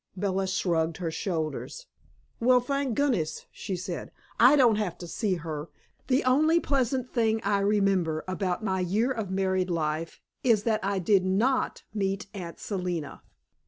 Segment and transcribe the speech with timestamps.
[0.17, 1.85] Bella shrugged her shoulders.
[2.39, 5.69] "Well, thank goodness," she said, "I don't have to see her.
[6.07, 10.97] The only pleasant thing I remember about my year of married life is that I
[10.97, 13.21] did NOT meet Aunt Selina."